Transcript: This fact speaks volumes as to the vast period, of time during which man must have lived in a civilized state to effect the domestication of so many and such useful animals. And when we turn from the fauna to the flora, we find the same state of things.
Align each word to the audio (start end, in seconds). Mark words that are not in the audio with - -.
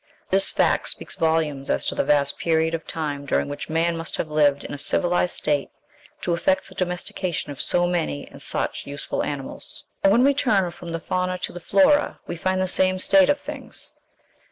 This 0.31 0.49
fact 0.49 0.89
speaks 0.89 1.13
volumes 1.13 1.69
as 1.69 1.85
to 1.85 1.93
the 1.93 2.03
vast 2.03 2.39
period, 2.39 2.73
of 2.73 2.87
time 2.87 3.23
during 3.23 3.47
which 3.47 3.69
man 3.69 3.95
must 3.95 4.17
have 4.17 4.31
lived 4.31 4.63
in 4.63 4.73
a 4.73 4.77
civilized 4.79 5.35
state 5.35 5.69
to 6.21 6.33
effect 6.33 6.67
the 6.67 6.73
domestication 6.73 7.51
of 7.51 7.61
so 7.61 7.85
many 7.85 8.27
and 8.27 8.41
such 8.41 8.87
useful 8.87 9.21
animals. 9.23 9.83
And 10.03 10.11
when 10.11 10.23
we 10.23 10.33
turn 10.33 10.71
from 10.71 10.89
the 10.91 10.99
fauna 10.99 11.37
to 11.37 11.53
the 11.53 11.59
flora, 11.59 12.19
we 12.25 12.35
find 12.35 12.59
the 12.59 12.67
same 12.67 12.97
state 12.97 13.29
of 13.29 13.39
things. 13.39 13.93